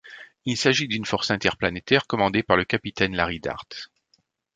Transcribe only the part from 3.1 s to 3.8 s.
Larry Dart.